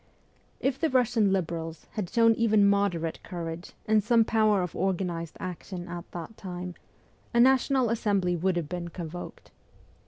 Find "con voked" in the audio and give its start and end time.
8.87-9.51